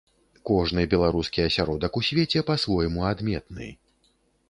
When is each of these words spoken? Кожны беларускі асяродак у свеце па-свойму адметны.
Кожны 0.49 0.85
беларускі 0.93 1.45
асяродак 1.49 1.93
у 2.01 2.05
свеце 2.09 2.45
па-свойму 2.51 3.09
адметны. 3.15 3.73